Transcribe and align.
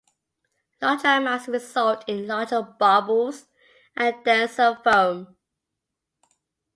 Larger 0.81 1.09
amounts 1.09 1.47
result 1.47 2.03
in 2.09 2.25
larger 2.25 2.63
bubbles 2.63 3.45
and 3.95 4.15
denser 4.25 4.75
foam. 4.83 5.35